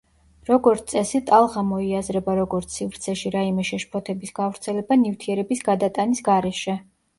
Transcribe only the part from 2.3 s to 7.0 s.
როგორც სივრცეში რაიმე შეშფოთების გავრცელება ნივთიერების გადატანის გარეშე.